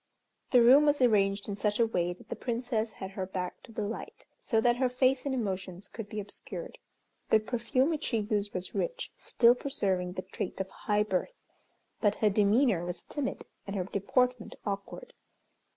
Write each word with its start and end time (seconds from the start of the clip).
The 0.49 0.63
room 0.63 0.87
was 0.87 0.99
arranged 0.99 1.47
in 1.47 1.55
such 1.55 1.79
a 1.79 1.85
way 1.85 2.11
that 2.11 2.29
the 2.29 2.35
Princess 2.35 2.93
had 2.93 3.11
her 3.11 3.27
back 3.27 3.61
to 3.61 3.71
the 3.71 3.83
light 3.87 4.25
so 4.39 4.59
that 4.59 4.77
her 4.77 4.89
face 4.89 5.27
and 5.27 5.35
emotions 5.35 5.87
could 5.87 6.09
be 6.09 6.19
obscured. 6.19 6.79
The 7.29 7.39
perfume 7.39 7.91
which 7.91 8.05
she 8.05 8.17
used 8.17 8.51
was 8.55 8.73
rich, 8.73 9.11
still 9.15 9.53
preserving 9.53 10.13
the 10.13 10.23
trait 10.23 10.59
of 10.59 10.69
high 10.71 11.03
birth, 11.03 11.35
but 11.99 12.15
her 12.15 12.31
demeanor 12.31 12.83
was 12.83 13.03
timid, 13.03 13.45
and 13.67 13.75
her 13.75 13.83
deportment 13.83 14.55
awkward. 14.65 15.13